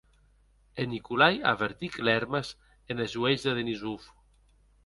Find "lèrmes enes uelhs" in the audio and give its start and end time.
2.07-3.43